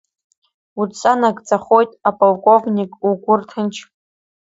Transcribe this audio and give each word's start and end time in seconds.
Удҵа 0.79 1.13
нагӡахоит, 1.19 1.91
аполковник, 2.09 2.91
угәы 3.07 3.33
рҭынч. 3.39 3.75